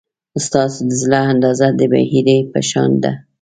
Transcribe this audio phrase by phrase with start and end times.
[0.45, 3.11] ستاسو د زړه اندازه د بحیرې په شان ده.